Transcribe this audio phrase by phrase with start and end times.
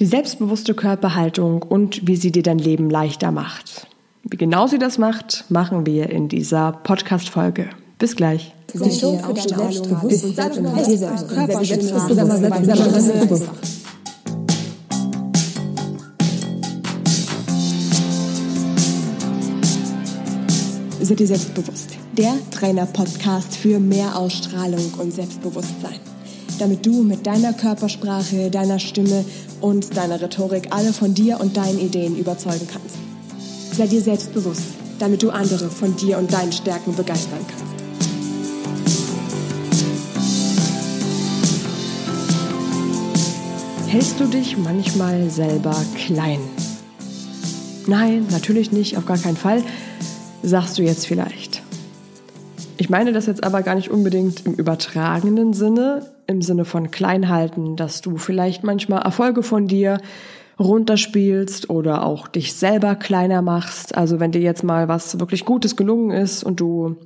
[0.00, 3.86] Die selbstbewusste Körperhaltung und wie sie dir dein Leben leichter macht.
[4.24, 7.68] Wie genau sie das macht, machen wir in dieser Podcast-Folge.
[7.98, 8.54] Bis gleich.
[21.02, 21.90] Seid ihr selbstbewusst?
[22.16, 26.00] Der Trainer-Podcast für mehr Ausstrahlung und Selbstbewusstsein
[26.60, 29.24] damit du mit deiner Körpersprache, deiner Stimme
[29.60, 32.96] und deiner Rhetorik alle von dir und deinen Ideen überzeugen kannst.
[33.72, 34.64] Sei dir selbstbewusst,
[34.98, 37.70] damit du andere von dir und deinen Stärken begeistern kannst.
[43.88, 46.38] Hältst du dich manchmal selber klein?
[47.86, 49.64] Nein, natürlich nicht, auf gar keinen Fall,
[50.42, 51.59] sagst du jetzt vielleicht.
[52.80, 57.76] Ich meine das jetzt aber gar nicht unbedingt im übertragenen Sinne, im Sinne von Kleinhalten,
[57.76, 59.98] dass du vielleicht manchmal Erfolge von dir
[60.58, 63.94] runterspielst oder auch dich selber kleiner machst.
[63.94, 66.96] Also wenn dir jetzt mal was wirklich Gutes gelungen ist und du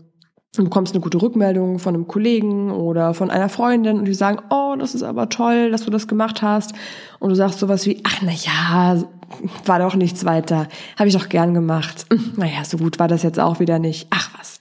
[0.57, 4.77] bekommst eine gute Rückmeldung von einem Kollegen oder von einer Freundin und die sagen, oh,
[4.79, 6.73] das ist aber toll, dass du das gemacht hast.
[7.19, 9.03] Und du sagst sowas wie, ach, na ja,
[9.65, 10.69] war doch nichts weiter.
[10.97, 12.07] Habe ich doch gern gemacht.
[12.37, 14.07] Naja, so gut war das jetzt auch wieder nicht.
[14.11, 14.61] Ach was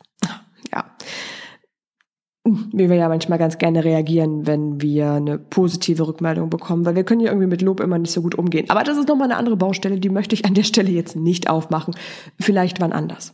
[2.46, 7.06] wie wir ja manchmal ganz gerne reagieren, wenn wir eine positive Rückmeldung bekommen, weil wir
[7.06, 8.70] können ja irgendwie mit Lob immer nicht so gut umgehen.
[8.70, 11.50] Aber das ist nochmal eine andere Baustelle, die möchte ich an der Stelle jetzt nicht
[11.50, 11.96] aufmachen.
[12.40, 13.34] Vielleicht wann anders.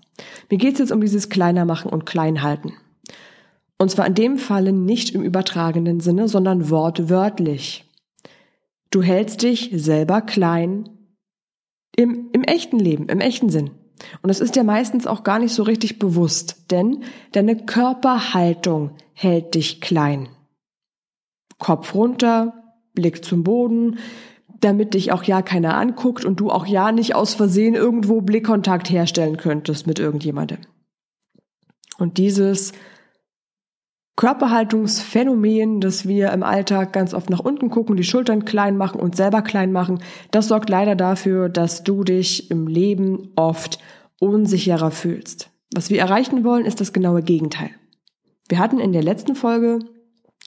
[0.51, 2.73] Mir geht es jetzt um dieses Kleiner machen und Kleinhalten.
[3.79, 7.85] Und zwar in dem Falle nicht im übertragenen Sinne, sondern wortwörtlich.
[8.91, 10.89] Du hältst dich selber klein
[11.95, 13.71] im, im echten Leben, im echten Sinn.
[14.21, 19.55] Und es ist dir meistens auch gar nicht so richtig bewusst, denn deine Körperhaltung hält
[19.55, 20.29] dich klein.
[21.57, 23.99] Kopf runter, Blick zum Boden,
[24.61, 28.89] damit dich auch ja keiner anguckt und du auch ja nicht aus Versehen irgendwo Blickkontakt
[28.89, 30.59] herstellen könntest mit irgendjemandem.
[31.97, 32.71] Und dieses
[34.15, 39.15] Körperhaltungsphänomen, dass wir im Alltag ganz oft nach unten gucken, die Schultern klein machen und
[39.15, 39.99] selber klein machen,
[40.31, 43.79] das sorgt leider dafür, dass du dich im Leben oft
[44.19, 45.49] unsicherer fühlst.
[45.73, 47.71] Was wir erreichen wollen, ist das genaue Gegenteil.
[48.47, 49.79] Wir hatten in der letzten Folge,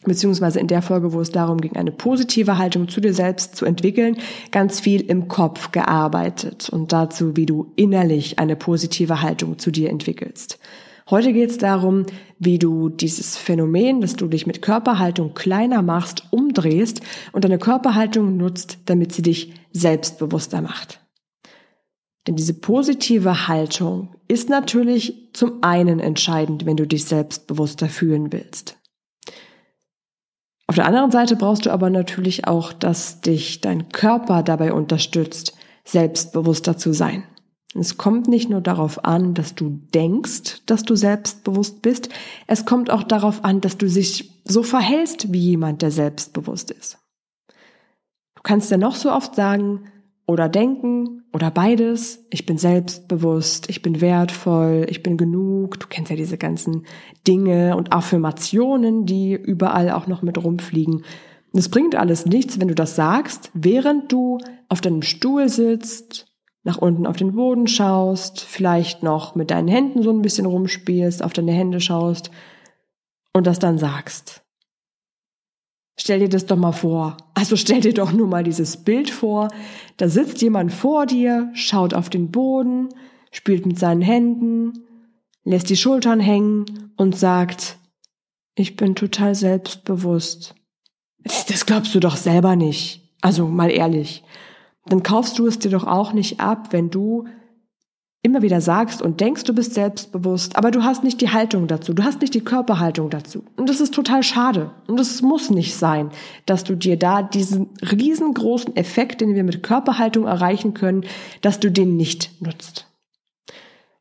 [0.05, 3.65] beziehungsweise in der Folge, wo es darum ging, eine positive Haltung zu dir selbst zu
[3.65, 4.17] entwickeln,
[4.51, 9.91] ganz viel im Kopf gearbeitet und dazu, wie du innerlich eine positive Haltung zu dir
[9.91, 10.59] entwickelst.
[11.11, 12.07] Heute geht es darum,
[12.39, 17.01] wie du dieses Phänomen, dass du dich mit Körperhaltung kleiner machst, umdrehst
[17.33, 21.02] und deine Körperhaltung nutzt, damit sie dich selbstbewusster macht.
[22.27, 28.77] Denn diese positive Haltung ist natürlich zum einen entscheidend, wenn du dich selbstbewusster fühlen willst.
[30.69, 35.55] Auf der anderen Seite brauchst du aber natürlich auch, dass dich dein Körper dabei unterstützt,
[35.85, 37.25] selbstbewusster zu sein.
[37.75, 42.11] Es kommt nicht nur darauf an, dass du denkst, dass du selbstbewusst bist,
[42.47, 46.99] es kommt auch darauf an, dass du dich so verhältst wie jemand, der selbstbewusst ist.
[48.37, 49.92] Du kannst ja noch so oft sagen
[50.27, 56.11] oder denken oder beides, ich bin selbstbewusst, ich bin wertvoll, ich bin genug, du kennst
[56.11, 56.87] ja diese ganzen
[57.27, 61.05] Dinge und Affirmationen, die überall auch noch mit rumfliegen.
[61.53, 64.39] Es bringt alles nichts, wenn du das sagst, während du
[64.69, 66.33] auf deinem Stuhl sitzt
[66.65, 71.23] nach unten auf den Boden schaust, vielleicht noch mit deinen Händen so ein bisschen rumspielst,
[71.23, 72.31] auf deine Hände schaust
[73.33, 74.42] und das dann sagst.
[75.97, 77.17] Stell dir das doch mal vor.
[77.35, 79.49] Also stell dir doch nur mal dieses Bild vor.
[79.97, 82.89] Da sitzt jemand vor dir, schaut auf den Boden,
[83.31, 84.73] spielt mit seinen Händen,
[85.45, 87.79] lässt die Schultern hängen und sagt,
[88.55, 90.55] ich bin total selbstbewusst.
[91.49, 93.15] Das glaubst du doch selber nicht.
[93.21, 94.25] Also mal ehrlich
[94.87, 97.27] dann kaufst du es dir doch auch nicht ab, wenn du
[98.25, 101.93] immer wieder sagst und denkst, du bist selbstbewusst, aber du hast nicht die Haltung dazu,
[101.93, 103.43] du hast nicht die Körperhaltung dazu.
[103.57, 104.71] Und das ist total schade.
[104.87, 106.11] Und es muss nicht sein,
[106.47, 111.05] dass du dir da diesen riesengroßen Effekt, den wir mit Körperhaltung erreichen können,
[111.41, 112.87] dass du den nicht nutzt.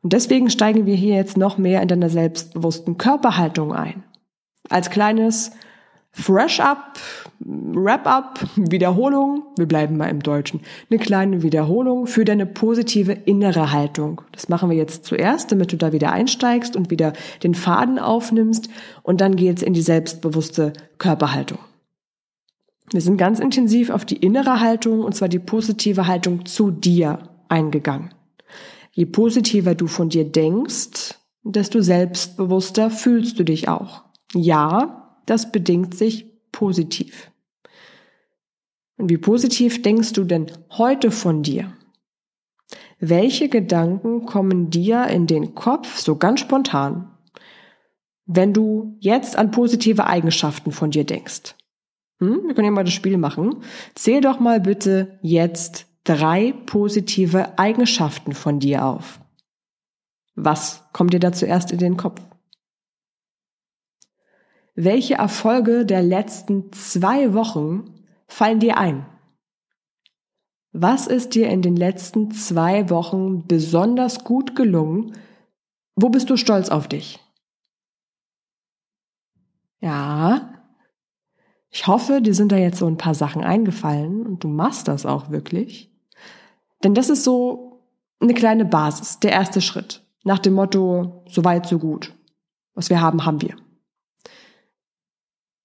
[0.03, 4.03] Und deswegen steigen wir hier jetzt noch mehr in deiner selbstbewussten Körperhaltung ein.
[4.69, 5.51] Als kleines
[6.13, 6.99] Fresh Up,
[7.39, 10.59] Wrap Up, Wiederholung, wir bleiben mal im Deutschen,
[10.89, 14.21] eine kleine Wiederholung für deine positive innere Haltung.
[14.33, 17.13] Das machen wir jetzt zuerst, damit du da wieder einsteigst und wieder
[17.43, 18.69] den Faden aufnimmst
[19.03, 21.59] und dann geht's in die selbstbewusste Körperhaltung.
[22.91, 27.19] Wir sind ganz intensiv auf die innere Haltung und zwar die positive Haltung zu dir
[27.47, 28.13] eingegangen.
[28.91, 34.03] Je positiver du von dir denkst, desto selbstbewusster fühlst du dich auch.
[34.33, 37.31] Ja, das bedingt sich positiv.
[38.97, 41.73] Und wie positiv denkst du denn heute von dir?
[42.99, 47.09] Welche Gedanken kommen dir in den Kopf so ganz spontan,
[48.27, 51.55] wenn du jetzt an positive Eigenschaften von dir denkst?
[52.19, 52.43] Hm?
[52.45, 53.63] Wir können ja mal das Spiel machen.
[53.95, 59.19] Zähl doch mal bitte jetzt drei positive Eigenschaften von dir auf.
[60.35, 62.21] Was kommt dir da zuerst in den Kopf?
[64.75, 69.05] Welche Erfolge der letzten zwei Wochen fallen dir ein?
[70.71, 75.17] Was ist dir in den letzten zwei Wochen besonders gut gelungen?
[75.95, 77.19] Wo bist du stolz auf dich?
[79.81, 80.53] Ja,
[81.69, 85.05] ich hoffe, dir sind da jetzt so ein paar Sachen eingefallen und du machst das
[85.05, 85.91] auch wirklich.
[86.83, 87.83] Denn das ist so
[88.21, 90.05] eine kleine Basis, der erste Schritt.
[90.23, 92.13] Nach dem Motto, so weit, so gut.
[92.73, 93.60] Was wir haben, haben wir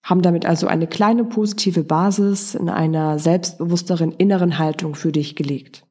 [0.07, 5.85] haben damit also eine kleine positive Basis in einer selbstbewussteren inneren Haltung für dich gelegt.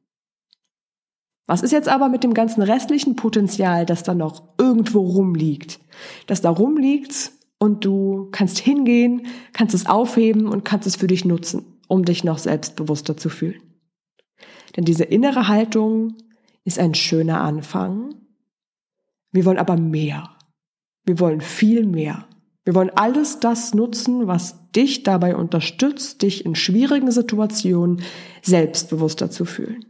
[1.46, 5.80] Was ist jetzt aber mit dem ganzen restlichen Potenzial, das da noch irgendwo rumliegt?
[6.26, 11.26] Das da rumliegt und du kannst hingehen, kannst es aufheben und kannst es für dich
[11.26, 13.60] nutzen, um dich noch selbstbewusster zu fühlen.
[14.76, 16.14] Denn diese innere Haltung
[16.64, 18.14] ist ein schöner Anfang.
[19.30, 20.30] Wir wollen aber mehr.
[21.04, 22.26] Wir wollen viel mehr.
[22.66, 28.02] Wir wollen alles das nutzen, was dich dabei unterstützt, dich in schwierigen Situationen
[28.42, 29.84] selbstbewusster zu fühlen.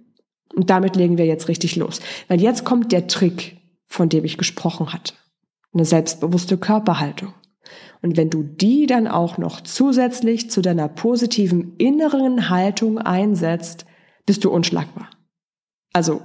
[0.54, 2.00] Und damit legen wir jetzt richtig los.
[2.28, 3.56] Weil jetzt kommt der Trick,
[3.86, 5.14] von dem ich gesprochen hatte.
[5.72, 7.32] Eine selbstbewusste Körperhaltung.
[8.02, 13.86] Und wenn du die dann auch noch zusätzlich zu deiner positiven inneren Haltung einsetzt,
[14.26, 15.08] bist du unschlagbar.
[15.94, 16.20] Also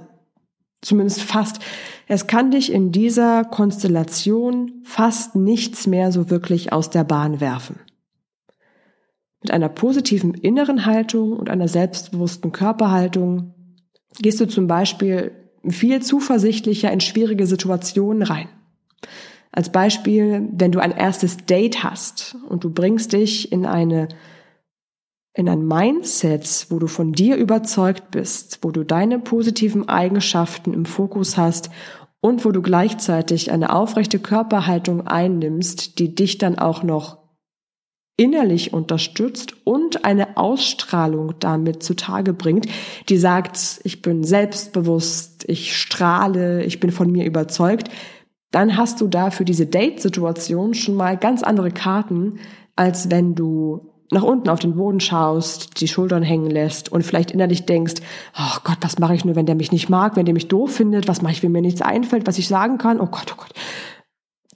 [0.82, 1.60] zumindest fast.
[2.08, 7.78] Es kann dich in dieser Konstellation fast nichts mehr so wirklich aus der Bahn werfen.
[9.40, 13.54] Mit einer positiven inneren Haltung und einer selbstbewussten Körperhaltung
[14.20, 15.32] gehst du zum Beispiel
[15.68, 18.48] viel zuversichtlicher in schwierige Situationen rein.
[19.50, 24.08] Als Beispiel, wenn du ein erstes Date hast und du bringst dich in eine
[25.34, 30.84] in ein Mindset, wo du von dir überzeugt bist, wo du deine positiven Eigenschaften im
[30.84, 31.70] Fokus hast
[32.20, 37.22] und wo du gleichzeitig eine aufrechte Körperhaltung einnimmst, die dich dann auch noch
[38.16, 42.66] innerlich unterstützt und eine Ausstrahlung damit zutage bringt,
[43.08, 47.88] die sagt, ich bin selbstbewusst, ich strahle, ich bin von mir überzeugt,
[48.50, 52.38] dann hast du da für diese Date-Situation schon mal ganz andere Karten,
[52.76, 57.30] als wenn du nach unten auf den Boden schaust, die Schultern hängen lässt und vielleicht
[57.30, 57.94] innerlich denkst,
[58.38, 60.74] oh Gott, was mache ich nur, wenn der mich nicht mag, wenn der mich doof
[60.74, 63.36] findet, was mache ich, wenn mir nichts einfällt, was ich sagen kann, oh Gott, oh
[63.38, 63.52] Gott.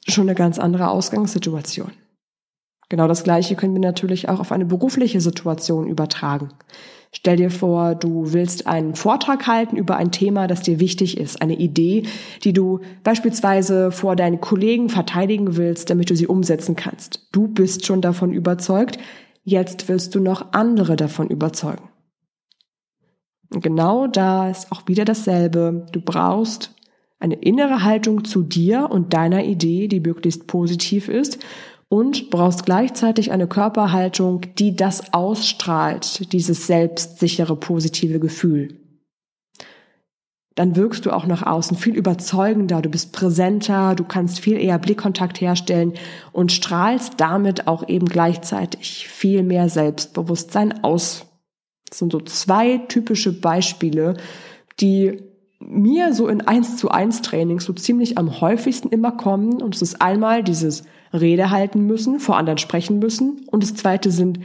[0.06, 1.90] Schon eine ganz andere Ausgangssituation.
[2.88, 6.50] Genau das Gleiche können wir natürlich auch auf eine berufliche Situation übertragen.
[7.12, 11.40] Stell dir vor, du willst einen Vortrag halten über ein Thema, das dir wichtig ist,
[11.40, 12.02] eine Idee,
[12.44, 17.26] die du beispielsweise vor deinen Kollegen verteidigen willst, damit du sie umsetzen kannst.
[17.32, 18.98] Du bist schon davon überzeugt,
[19.48, 21.88] Jetzt willst du noch andere davon überzeugen.
[23.54, 25.86] Und genau da ist auch wieder dasselbe.
[25.92, 26.74] Du brauchst
[27.20, 31.38] eine innere Haltung zu dir und deiner Idee, die möglichst positiv ist
[31.88, 38.80] und brauchst gleichzeitig eine Körperhaltung, die das ausstrahlt, dieses selbstsichere, positive Gefühl
[40.56, 44.78] dann wirkst du auch nach außen viel überzeugender, du bist präsenter, du kannst viel eher
[44.78, 45.92] Blickkontakt herstellen
[46.32, 51.26] und strahlst damit auch eben gleichzeitig viel mehr Selbstbewusstsein aus.
[51.88, 54.16] Das sind so zwei typische Beispiele,
[54.80, 55.22] die
[55.60, 59.60] mir so in eins zu eins Trainings so ziemlich am häufigsten immer kommen.
[59.60, 63.46] Und es ist einmal dieses Rede halten müssen, vor anderen sprechen müssen.
[63.50, 64.40] Und das zweite sind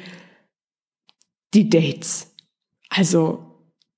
[1.53, 2.33] die Dates.
[2.89, 3.39] Also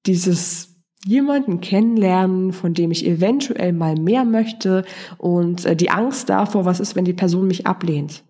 [0.06, 0.73] dieses
[1.06, 4.86] jemanden kennenlernen, von dem ich eventuell mal mehr möchte
[5.18, 8.24] und äh, die Angst davor, was ist, wenn die Person mich ablehnt.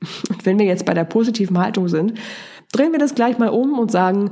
[0.30, 2.14] Und wenn wir jetzt bei der positiven Haltung sind,
[2.72, 4.30] drehen wir das gleich mal um und sagen,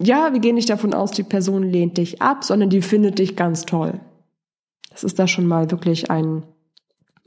[0.00, 3.36] ja, wir gehen nicht davon aus, die Person lehnt dich ab, sondern die findet dich
[3.36, 4.00] ganz toll.
[4.88, 6.42] Das ist da schon mal wirklich ein,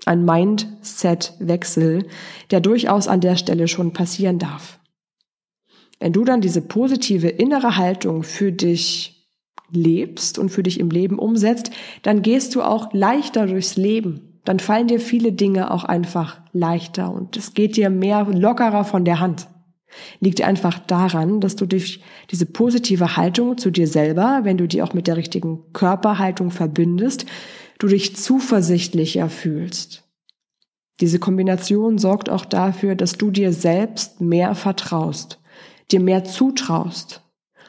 [0.05, 2.07] ein Mindset-Wechsel,
[2.49, 4.79] der durchaus an der Stelle schon passieren darf.
[5.99, 9.22] Wenn du dann diese positive innere Haltung für dich
[9.71, 14.39] lebst und für dich im Leben umsetzt, dann gehst du auch leichter durchs Leben.
[14.45, 19.05] Dann fallen dir viele Dinge auch einfach leichter und es geht dir mehr lockerer von
[19.05, 19.47] der Hand.
[20.19, 22.01] Liegt einfach daran, dass du durch
[22.31, 27.25] diese positive Haltung zu dir selber, wenn du die auch mit der richtigen Körperhaltung verbindest,
[27.79, 30.03] du dich zuversichtlicher fühlst.
[30.99, 35.39] Diese Kombination sorgt auch dafür, dass du dir selbst mehr vertraust
[35.93, 37.21] dir mehr zutraust.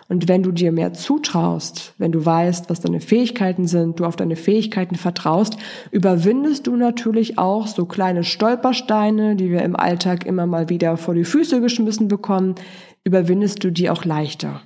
[0.08, 4.16] Und wenn du dir mehr zutraust, wenn du weißt, was deine Fähigkeiten sind, du auf
[4.16, 5.56] deine Fähigkeiten vertraust,
[5.90, 11.14] überwindest du natürlich auch so kleine Stolpersteine, die wir im Alltag immer mal wieder vor
[11.14, 12.54] die Füße geschmissen bekommen,
[13.02, 14.62] überwindest du die auch leichter.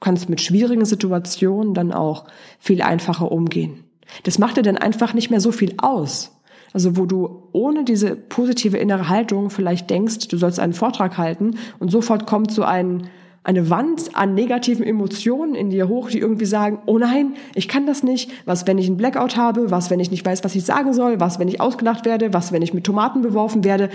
[0.00, 2.24] Du kannst mit schwierigen Situationen dann auch
[2.58, 3.84] viel einfacher umgehen.
[4.24, 6.32] Das macht dir dann einfach nicht mehr so viel aus.
[6.72, 11.58] Also wo du ohne diese positive innere Haltung vielleicht denkst, du sollst einen Vortrag halten
[11.78, 13.08] und sofort kommt so ein,
[13.44, 17.86] eine Wand an negativen Emotionen in dir hoch, die irgendwie sagen, oh nein, ich kann
[17.86, 18.30] das nicht.
[18.44, 19.70] Was, wenn ich einen Blackout habe?
[19.70, 21.18] Was, wenn ich nicht weiß, was ich sagen soll?
[21.18, 22.32] Was, wenn ich ausgelacht werde?
[22.32, 23.90] Was, wenn ich mit Tomaten beworfen werde?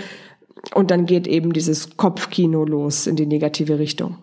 [0.74, 4.18] Und dann geht eben dieses Kopfkino los in die negative Richtung.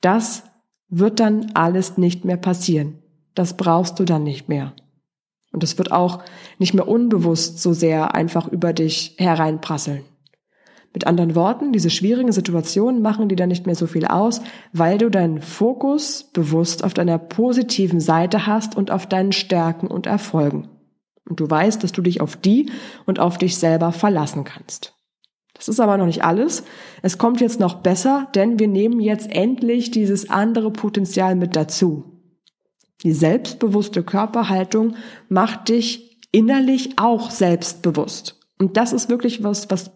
[0.00, 0.42] Das
[0.88, 2.98] wird dann alles nicht mehr passieren.
[3.34, 4.74] Das brauchst du dann nicht mehr.
[5.50, 6.22] Und es wird auch
[6.58, 10.02] nicht mehr unbewusst so sehr einfach über dich hereinprasseln.
[10.94, 14.40] Mit anderen Worten, diese schwierigen Situationen machen dir dann nicht mehr so viel aus,
[14.72, 20.06] weil du deinen Fokus bewusst auf deiner positiven Seite hast und auf deinen Stärken und
[20.06, 20.68] Erfolgen.
[21.28, 22.70] Und du weißt, dass du dich auf die
[23.06, 24.94] und auf dich selber verlassen kannst.
[25.54, 26.62] Das ist aber noch nicht alles.
[27.02, 32.04] Es kommt jetzt noch besser, denn wir nehmen jetzt endlich dieses andere Potenzial mit dazu.
[33.02, 34.94] Die selbstbewusste Körperhaltung
[35.28, 38.40] macht dich innerlich auch selbstbewusst.
[38.60, 39.90] Und das ist wirklich was, was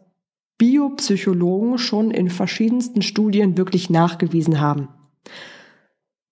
[0.59, 4.89] Biopsychologen schon in verschiedensten Studien wirklich nachgewiesen haben.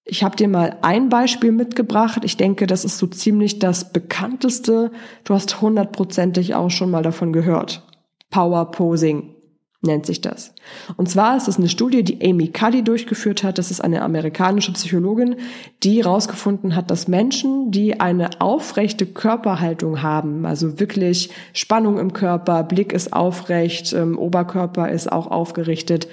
[0.05, 2.23] Ich habe dir mal ein Beispiel mitgebracht.
[2.25, 4.93] Ich denke, das ist so ziemlich das bekannteste.
[5.25, 7.87] Du hast hundertprozentig auch schon mal davon gehört.
[8.31, 9.36] Power Posing
[9.83, 10.55] nennt sich das.
[10.97, 13.59] Und zwar ist es eine Studie, die Amy Cuddy durchgeführt hat.
[13.59, 15.37] Das ist eine amerikanische Psychologin,
[15.83, 22.65] die herausgefunden hat, dass Menschen, die eine aufrechte Körperhaltung haben, also wirklich Spannung im Körper,
[22.65, 26.09] Blick ist aufrecht, ähm, Oberkörper ist auch aufgerichtet,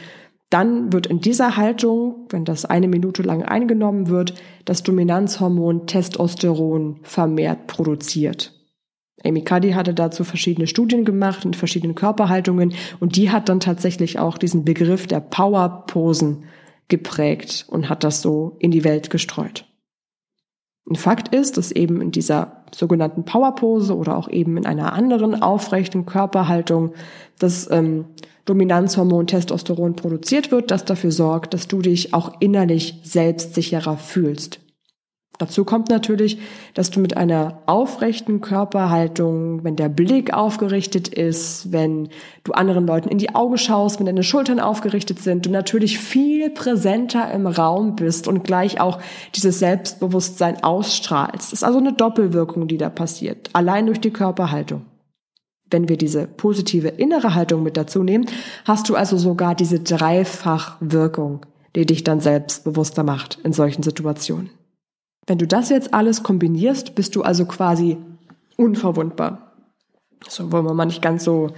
[0.50, 7.00] dann wird in dieser Haltung, wenn das eine Minute lang eingenommen wird, das Dominanzhormon Testosteron
[7.02, 8.63] vermehrt produziert.
[9.26, 14.20] Amy Cuddy hatte dazu verschiedene Studien gemacht in verschiedenen Körperhaltungen und die hat dann tatsächlich
[14.20, 16.44] auch diesen Begriff der Powerposen
[16.90, 19.66] geprägt und hat das so in die Welt gestreut.
[20.90, 25.42] Ein Fakt ist, dass eben in dieser sogenannten Powerpose oder auch eben in einer anderen
[25.42, 26.94] aufrechten Körperhaltung
[27.40, 28.06] das ähm,
[28.46, 34.60] Dominanzhormon Testosteron produziert wird, das dafür sorgt, dass du dich auch innerlich selbstsicherer fühlst.
[35.44, 36.38] Dazu kommt natürlich,
[36.74, 42.08] dass du mit einer aufrechten Körperhaltung, wenn der Blick aufgerichtet ist, wenn
[42.46, 46.50] du anderen Leuten in die Augen schaust, wenn deine Schultern aufgerichtet sind, du natürlich viel
[46.50, 49.00] präsenter im Raum bist und gleich auch
[49.36, 51.52] dieses Selbstbewusstsein ausstrahlst.
[51.52, 54.86] Das ist also eine Doppelwirkung, die da passiert, allein durch die Körperhaltung.
[55.70, 58.28] Wenn wir diese positive innere Haltung mit dazu nehmen,
[58.64, 61.46] hast du also sogar diese Dreifachwirkung,
[61.76, 64.50] die dich dann selbstbewusster macht in solchen Situationen.
[65.26, 67.98] Wenn du das jetzt alles kombinierst, bist du also quasi
[68.58, 69.54] unverwundbar.
[70.28, 71.52] So wollen wir mal nicht ganz so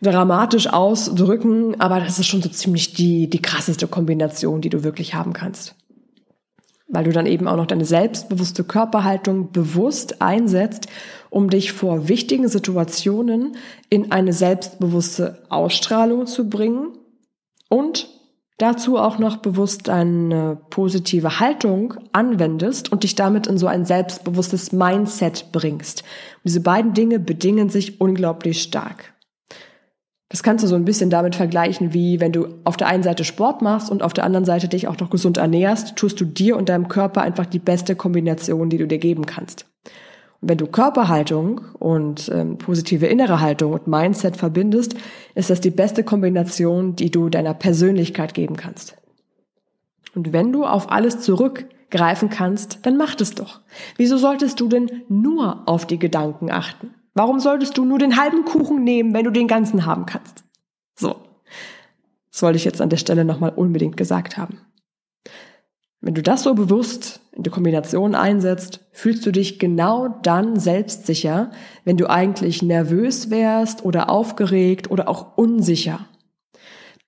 [0.00, 5.14] dramatisch ausdrücken, aber das ist schon so ziemlich die, die krasseste Kombination, die du wirklich
[5.14, 5.74] haben kannst.
[6.86, 10.86] Weil du dann eben auch noch deine selbstbewusste Körperhaltung bewusst einsetzt,
[11.28, 13.56] um dich vor wichtigen Situationen
[13.90, 16.96] in eine selbstbewusste Ausstrahlung zu bringen
[17.68, 18.08] und
[18.58, 24.72] dazu auch noch bewusst eine positive Haltung anwendest und dich damit in so ein selbstbewusstes
[24.72, 26.02] Mindset bringst.
[26.02, 29.14] Und diese beiden Dinge bedingen sich unglaublich stark.
[30.30, 33.24] Das kannst du so ein bisschen damit vergleichen, wie wenn du auf der einen Seite
[33.24, 36.56] Sport machst und auf der anderen Seite dich auch noch gesund ernährst, tust du dir
[36.56, 39.64] und deinem Körper einfach die beste Kombination, die du dir geben kannst.
[40.40, 44.94] Wenn du Körperhaltung und ähm, positive innere Haltung und Mindset verbindest,
[45.34, 48.96] ist das die beste Kombination, die du deiner Persönlichkeit geben kannst.
[50.14, 53.60] Und wenn du auf alles zurückgreifen kannst, dann mach es doch.
[53.96, 56.94] Wieso solltest du denn nur auf die Gedanken achten?
[57.14, 60.44] Warum solltest du nur den halben Kuchen nehmen, wenn du den ganzen haben kannst?
[60.94, 61.16] So.
[62.30, 64.60] Das wollte ich jetzt an der Stelle nochmal unbedingt gesagt haben.
[66.00, 71.50] Wenn du das so bewusst in die Kombination einsetzt, fühlst du dich genau dann selbstsicher,
[71.84, 76.06] wenn du eigentlich nervös wärst oder aufgeregt oder auch unsicher.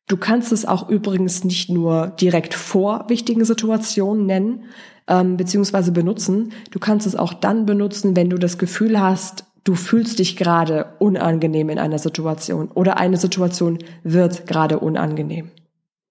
[0.09, 4.65] Du kannst es auch übrigens nicht nur direkt vor wichtigen Situationen nennen
[5.07, 5.93] ähm, bzw.
[5.93, 6.53] benutzen.
[6.73, 10.95] Du kannst es auch dann benutzen, wenn du das Gefühl hast, du fühlst dich gerade
[10.99, 15.53] unangenehm in einer Situation oder eine Situation wird gerade unangenehm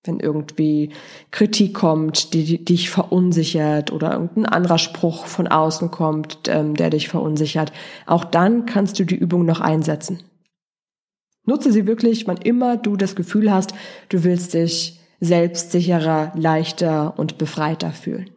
[0.03, 0.93] wenn irgendwie
[1.31, 6.89] Kritik kommt, die, die dich verunsichert oder irgendein anderer Spruch von außen kommt, ähm, der
[6.89, 7.73] dich verunsichert,
[8.05, 10.23] auch dann kannst du die Übung noch einsetzen.
[11.45, 13.73] Nutze sie wirklich, wann immer du das Gefühl hast,
[14.09, 18.29] du willst dich selbstsicherer, leichter und befreiter fühlen.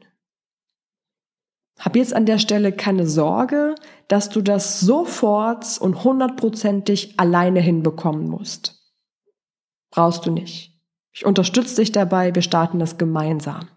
[1.79, 3.75] Hab jetzt an der Stelle keine Sorge,
[4.09, 8.81] dass du das sofort und hundertprozentig alleine hinbekommen musst.
[9.91, 10.72] Brauchst du nicht.
[11.13, 13.69] Ich unterstütze dich dabei, wir starten das gemeinsam.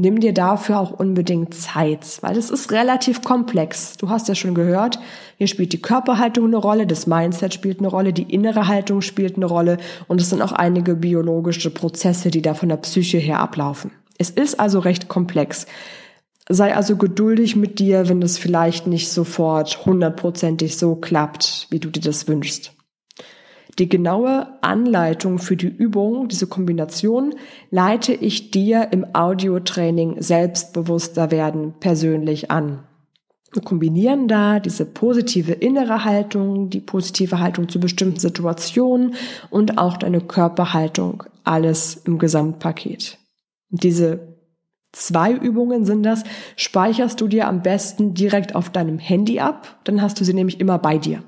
[0.00, 3.96] Nimm dir dafür auch unbedingt Zeit, weil es ist relativ komplex.
[3.96, 5.00] Du hast ja schon gehört,
[5.38, 9.36] hier spielt die Körperhaltung eine Rolle, das Mindset spielt eine Rolle, die innere Haltung spielt
[9.36, 13.40] eine Rolle und es sind auch einige biologische Prozesse, die da von der Psyche her
[13.40, 13.90] ablaufen.
[14.18, 15.66] Es ist also recht komplex.
[16.48, 21.90] Sei also geduldig mit dir, wenn es vielleicht nicht sofort hundertprozentig so klappt, wie du
[21.90, 22.72] dir das wünschst.
[23.78, 27.34] Die genaue Anleitung für die Übung, diese Kombination,
[27.70, 32.82] leite ich dir im Audiotraining Selbstbewusster werden persönlich an.
[33.52, 39.14] Wir kombinieren da diese positive innere Haltung, die positive Haltung zu bestimmten Situationen
[39.48, 43.18] und auch deine Körperhaltung, alles im Gesamtpaket.
[43.70, 44.36] Diese
[44.92, 46.24] zwei Übungen sind das,
[46.56, 50.60] speicherst du dir am besten direkt auf deinem Handy ab, dann hast du sie nämlich
[50.60, 51.22] immer bei dir.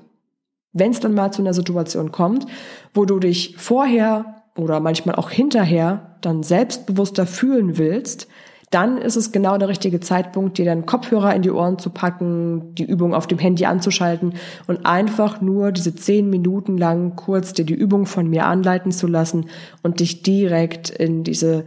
[0.73, 2.45] Wenn es dann mal zu einer Situation kommt,
[2.93, 8.27] wo du dich vorher oder manchmal auch hinterher dann selbstbewusster fühlen willst,
[8.71, 12.73] dann ist es genau der richtige Zeitpunkt, dir deinen Kopfhörer in die Ohren zu packen,
[12.75, 14.35] die Übung auf dem Handy anzuschalten
[14.65, 19.07] und einfach nur diese zehn Minuten lang kurz dir die Übung von mir anleiten zu
[19.07, 19.47] lassen
[19.83, 21.65] und dich direkt in diese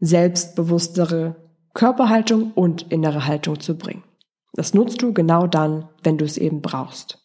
[0.00, 1.36] selbstbewusstere
[1.72, 4.04] Körperhaltung und innere Haltung zu bringen.
[4.52, 7.21] Das nutzt du genau dann, wenn du es eben brauchst.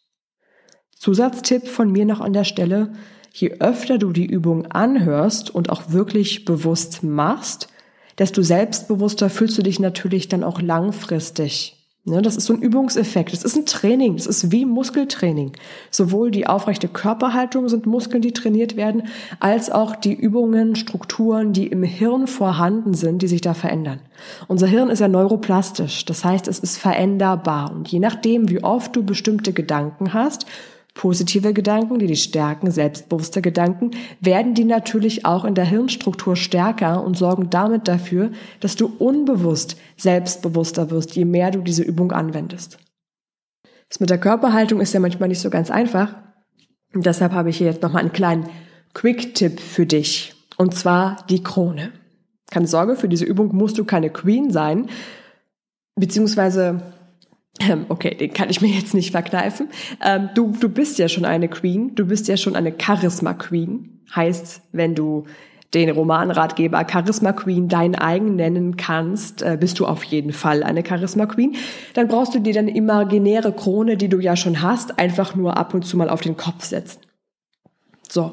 [1.00, 2.94] Zusatztipp von mir noch an der Stelle,
[3.34, 7.68] je öfter du die Übung anhörst und auch wirklich bewusst machst,
[8.18, 11.78] desto selbstbewusster fühlst du dich natürlich dann auch langfristig.
[12.10, 13.34] Ne, das ist so ein Übungseffekt.
[13.34, 14.16] Das ist ein Training.
[14.16, 15.52] Das ist wie Muskeltraining.
[15.92, 19.10] Sowohl die aufrechte Körperhaltung sind Muskeln, die trainiert werden,
[19.42, 24.00] als auch die Übungen, Strukturen, die im Hirn vorhanden sind, die sich da verändern.
[24.48, 26.06] Unser Hirn ist ja neuroplastisch.
[26.06, 27.74] Das heißt, es ist veränderbar.
[27.74, 30.46] Und je nachdem, wie oft du bestimmte Gedanken hast,
[30.98, 37.04] Positive Gedanken, die die stärken, selbstbewusste Gedanken, werden die natürlich auch in der Hirnstruktur stärker
[37.04, 38.32] und sorgen damit dafür,
[38.62, 42.80] dass du unbewusst selbstbewusster wirst, je mehr du diese Übung anwendest.
[43.88, 46.16] Das mit der Körperhaltung ist ja manchmal nicht so ganz einfach.
[46.96, 48.50] Und deshalb habe ich hier jetzt nochmal einen kleinen
[48.96, 50.34] Quick-Tipp für dich.
[50.58, 51.92] Und zwar die Krone.
[52.50, 54.90] Keine Sorge, für diese Übung musst du keine Queen sein.
[55.96, 56.82] Beziehungsweise
[57.90, 59.70] okay, den kann ich mir jetzt nicht verkneifen.
[60.04, 64.02] Ähm, du, du bist ja schon eine Queen, du bist ja schon eine Charisma-Queen.
[64.16, 65.26] Heißt, wenn du
[65.74, 70.86] den Romanratgeber Charisma Queen dein eigen nennen kannst, äh, bist du auf jeden Fall eine
[70.86, 71.56] Charisma Queen.
[71.94, 75.74] Dann brauchst du dir deine imaginäre Krone, die du ja schon hast, einfach nur ab
[75.74, 77.02] und zu mal auf den Kopf setzen.
[78.08, 78.32] So,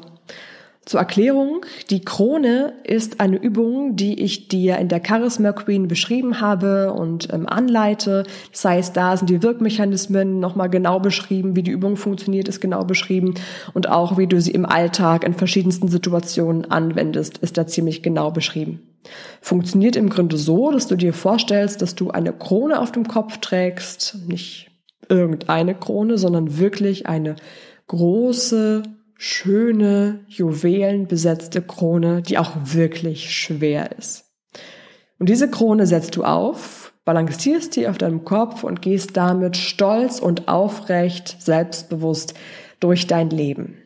[0.85, 6.41] zur Erklärung, die Krone ist eine Übung, die ich dir in der Charisma Queen beschrieben
[6.41, 8.23] habe und ähm, anleite.
[8.51, 12.83] Das heißt, da sind die Wirkmechanismen nochmal genau beschrieben, wie die Übung funktioniert, ist genau
[12.83, 13.33] beschrieben
[13.73, 18.29] und auch wie du sie im Alltag in verschiedensten Situationen anwendest, ist da ziemlich genau
[18.29, 18.81] beschrieben.
[19.41, 23.39] Funktioniert im Grunde so, dass du dir vorstellst, dass du eine Krone auf dem Kopf
[23.39, 24.69] trägst, nicht
[25.09, 27.35] irgendeine Krone, sondern wirklich eine
[27.87, 28.83] große
[29.17, 34.25] schöne, juwelenbesetzte Krone, die auch wirklich schwer ist.
[35.19, 40.19] Und diese Krone setzt du auf, balancierst die auf deinem Kopf und gehst damit stolz
[40.19, 42.33] und aufrecht, selbstbewusst
[42.79, 43.77] durch dein Leben.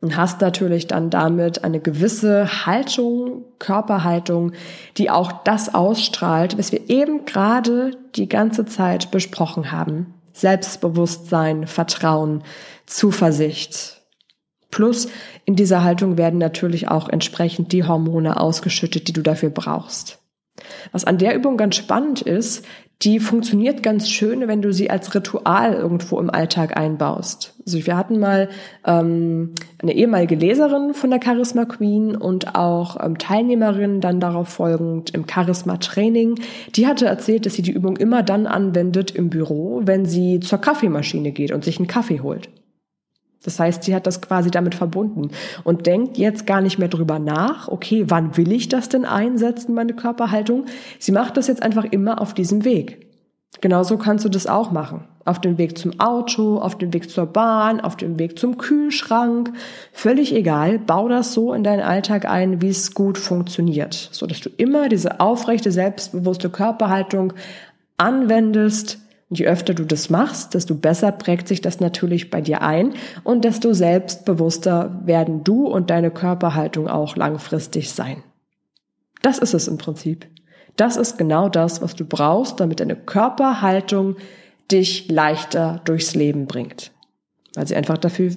[0.00, 4.52] Und hast natürlich dann damit eine gewisse Haltung, Körperhaltung,
[4.98, 10.12] die auch das ausstrahlt, was wir eben gerade die ganze Zeit besprochen haben.
[10.34, 12.44] Selbstbewusstsein, Vertrauen,
[12.84, 13.93] Zuversicht,
[14.74, 15.06] Plus
[15.44, 20.18] in dieser Haltung werden natürlich auch entsprechend die Hormone ausgeschüttet, die du dafür brauchst.
[20.90, 22.66] Was an der Übung ganz spannend ist,
[23.02, 27.54] die funktioniert ganz schön, wenn du sie als Ritual irgendwo im Alltag einbaust.
[27.64, 28.48] Also wir hatten mal
[28.84, 35.10] ähm, eine ehemalige Leserin von der Charisma Queen und auch ähm, Teilnehmerin dann darauf folgend
[35.10, 36.40] im Charisma Training.
[36.74, 40.60] Die hatte erzählt, dass sie die Übung immer dann anwendet im Büro, wenn sie zur
[40.60, 42.48] Kaffeemaschine geht und sich einen Kaffee holt.
[43.44, 45.30] Das heißt, sie hat das quasi damit verbunden
[45.62, 49.74] und denkt jetzt gar nicht mehr drüber nach, okay, wann will ich das denn einsetzen,
[49.74, 50.64] meine Körperhaltung?
[50.98, 53.04] Sie macht das jetzt einfach immer auf diesem Weg.
[53.60, 55.04] Genauso kannst du das auch machen.
[55.24, 59.52] Auf dem Weg zum Auto, auf dem Weg zur Bahn, auf dem Weg zum Kühlschrank.
[59.92, 60.78] Völlig egal.
[60.78, 63.94] Bau das so in deinen Alltag ein, wie es gut funktioniert.
[63.94, 67.32] So dass du immer diese aufrechte, selbstbewusste Körperhaltung
[67.96, 68.98] anwendest
[69.30, 72.94] Und je öfter du das machst, desto besser prägt sich das natürlich bei dir ein
[73.24, 78.22] und desto selbstbewusster werden du und deine Körperhaltung auch langfristig sein.
[79.22, 80.26] Das ist es im Prinzip.
[80.76, 84.16] Das ist genau das, was du brauchst, damit deine Körperhaltung
[84.70, 86.90] dich leichter durchs Leben bringt.
[87.54, 88.32] Weil sie einfach dafür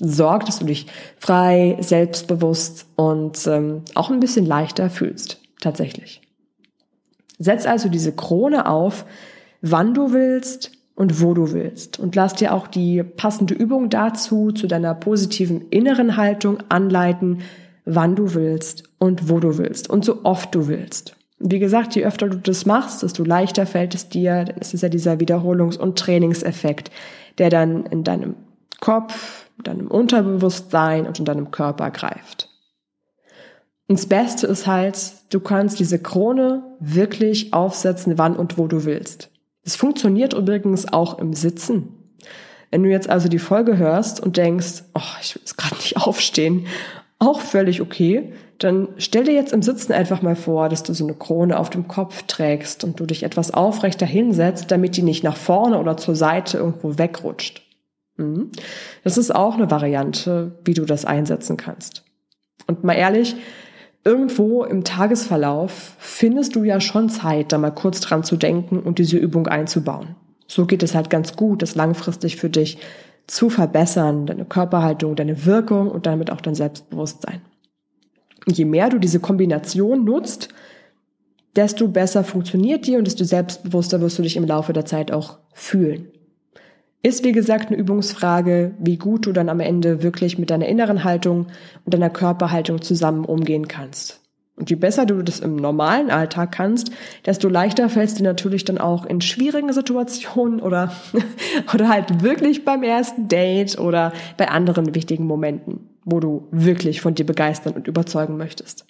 [0.00, 0.86] sorgt, dass du dich
[1.18, 5.40] frei, selbstbewusst und ähm, auch ein bisschen leichter fühlst.
[5.60, 6.20] Tatsächlich.
[7.38, 9.04] Setz also diese Krone auf,
[9.66, 11.98] wann du willst und wo du willst.
[11.98, 17.40] Und lass dir auch die passende Übung dazu, zu deiner positiven inneren Haltung anleiten,
[17.86, 21.16] wann du willst und wo du willst und so oft du willst.
[21.38, 24.44] Wie gesagt, je öfter du das machst, desto leichter fällt es dir.
[24.44, 26.90] Dann ist es ja dieser Wiederholungs- und Trainingseffekt,
[27.38, 28.34] der dann in deinem
[28.80, 32.50] Kopf, in deinem Unterbewusstsein und in deinem Körper greift.
[33.88, 38.84] Und das Beste ist halt, du kannst diese Krone wirklich aufsetzen, wann und wo du
[38.84, 39.30] willst.
[39.64, 41.88] Es funktioniert übrigens auch im Sitzen.
[42.70, 45.96] Wenn du jetzt also die Folge hörst und denkst, oh, ich will jetzt gerade nicht
[46.06, 46.66] aufstehen,
[47.18, 51.04] auch völlig okay, dann stell dir jetzt im Sitzen einfach mal vor, dass du so
[51.04, 55.24] eine Krone auf dem Kopf trägst und du dich etwas aufrechter hinsetzt, damit die nicht
[55.24, 57.62] nach vorne oder zur Seite irgendwo wegrutscht.
[58.16, 58.50] Mhm.
[59.02, 62.04] Das ist auch eine Variante, wie du das einsetzen kannst.
[62.66, 63.36] Und mal ehrlich,
[64.04, 68.98] irgendwo im Tagesverlauf findest du ja schon Zeit, da mal kurz dran zu denken und
[68.98, 70.16] diese Übung einzubauen.
[70.46, 72.78] So geht es halt ganz gut, das langfristig für dich
[73.26, 77.40] zu verbessern, deine Körperhaltung, deine Wirkung und damit auch dein Selbstbewusstsein.
[78.46, 80.50] je mehr du diese Kombination nutzt,
[81.56, 85.38] desto besser funktioniert die und desto selbstbewusster wirst du dich im Laufe der Zeit auch
[85.54, 86.08] fühlen.
[87.04, 91.04] Ist wie gesagt eine Übungsfrage, wie gut du dann am Ende wirklich mit deiner inneren
[91.04, 91.48] Haltung
[91.84, 94.22] und deiner Körperhaltung zusammen umgehen kannst.
[94.56, 96.92] Und je besser du das im normalen Alltag kannst,
[97.26, 100.92] desto leichter fällst du natürlich dann auch in schwierigen Situationen oder,
[101.74, 107.14] oder halt wirklich beim ersten Date oder bei anderen wichtigen Momenten, wo du wirklich von
[107.14, 108.86] dir begeistern und überzeugen möchtest.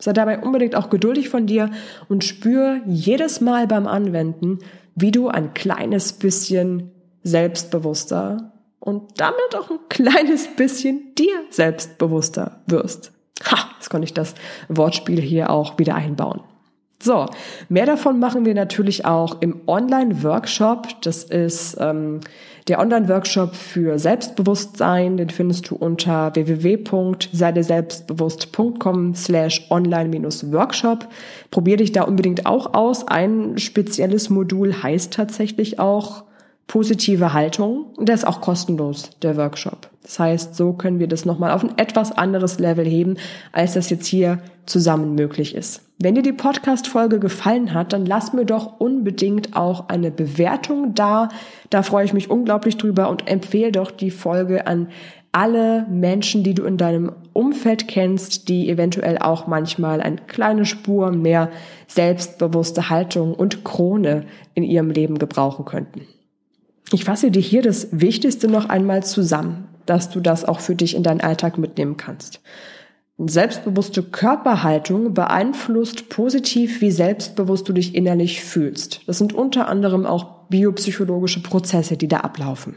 [0.00, 1.70] Sei dabei unbedingt auch geduldig von dir
[2.08, 4.58] und spür jedes Mal beim Anwenden,
[4.96, 6.91] wie du ein kleines bisschen
[7.22, 13.12] selbstbewusster und damit auch ein kleines bisschen dir selbstbewusster wirst.
[13.44, 14.34] Ha, jetzt konnte ich das
[14.68, 16.42] Wortspiel hier auch wieder einbauen.
[17.02, 17.26] So,
[17.68, 21.02] mehr davon machen wir natürlich auch im Online-Workshop.
[21.02, 22.20] Das ist ähm,
[22.68, 25.16] der Online-Workshop für Selbstbewusstsein.
[25.16, 31.08] Den findest du unter www.seideselbstbewusst.com slash online-workshop.
[31.50, 33.08] Probier dich da unbedingt auch aus.
[33.08, 36.22] Ein spezielles Modul heißt tatsächlich auch
[36.66, 37.86] positive Haltung.
[37.98, 39.90] Der ist auch kostenlos, der Workshop.
[40.02, 43.16] Das heißt, so können wir das nochmal auf ein etwas anderes Level heben,
[43.52, 45.82] als das jetzt hier zusammen möglich ist.
[45.98, 51.28] Wenn dir die Podcast-Folge gefallen hat, dann lass mir doch unbedingt auch eine Bewertung da.
[51.70, 54.88] Da freue ich mich unglaublich drüber und empfehle doch die Folge an
[55.30, 61.10] alle Menschen, die du in deinem Umfeld kennst, die eventuell auch manchmal eine kleine Spur
[61.10, 61.50] mehr
[61.86, 66.02] selbstbewusste Haltung und Krone in ihrem Leben gebrauchen könnten.
[66.92, 70.94] Ich fasse dir hier das Wichtigste noch einmal zusammen, dass du das auch für dich
[70.94, 72.40] in deinen Alltag mitnehmen kannst.
[73.18, 79.02] Selbstbewusste Körperhaltung beeinflusst positiv, wie selbstbewusst du dich innerlich fühlst.
[79.06, 82.76] Das sind unter anderem auch biopsychologische Prozesse, die da ablaufen.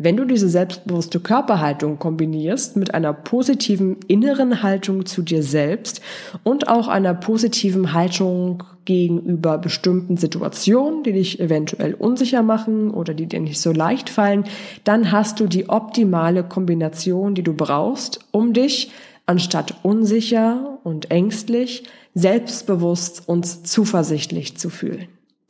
[0.00, 6.00] Wenn du diese selbstbewusste Körperhaltung kombinierst mit einer positiven inneren Haltung zu dir selbst
[6.44, 13.26] und auch einer positiven Haltung gegenüber bestimmten Situationen, die dich eventuell unsicher machen oder die
[13.26, 14.44] dir nicht so leicht fallen,
[14.84, 18.92] dann hast du die optimale Kombination, die du brauchst, um dich
[19.26, 21.82] anstatt unsicher und ängstlich
[22.14, 25.08] selbstbewusst und zuversichtlich zu fühlen.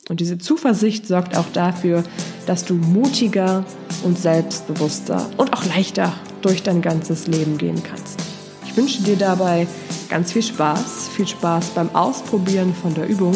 [0.08, 2.02] Und diese Zuversicht sorgt auch dafür,
[2.46, 3.64] dass du mutiger
[4.04, 8.18] und selbstbewusster und auch leichter durch dein ganzes Leben gehen kannst.
[8.66, 9.66] Ich wünsche dir dabei
[10.08, 13.34] ganz viel Spaß, viel Spaß beim Ausprobieren von der Übung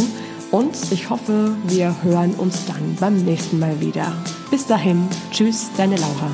[0.51, 4.13] und ich hoffe, wir hören uns dann beim nächsten Mal wieder.
[4.51, 6.31] Bis dahin, tschüss, deine Laura.